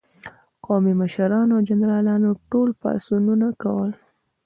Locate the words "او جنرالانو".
1.57-2.29